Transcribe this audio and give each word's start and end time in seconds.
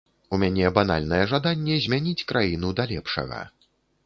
У 0.35 0.37
мяне 0.43 0.71
банальнае 0.77 1.19
жаданне 1.33 1.77
змяніць 1.85 2.27
краіну 2.33 2.73
да 2.81 2.89
лепшага. 2.95 3.45